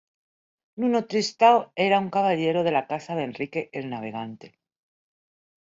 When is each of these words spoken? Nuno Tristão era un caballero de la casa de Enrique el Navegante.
Nuno 0.79 1.01
Tristão 1.11 1.57
era 1.87 2.01
un 2.03 2.09
caballero 2.15 2.59
de 2.63 2.71
la 2.77 2.85
casa 2.91 3.11
de 3.15 3.23
Enrique 3.29 3.61
el 3.79 3.85
Navegante. 3.93 4.47